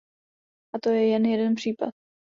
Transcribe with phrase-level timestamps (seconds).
[0.75, 1.93] A to je jen jeden případ.